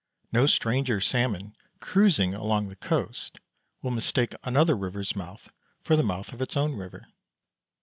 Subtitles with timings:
[0.31, 3.37] No stranger salmon cruising along the coast
[3.83, 5.51] will mistake another river's mouth
[5.83, 7.05] for the mouth of its own river.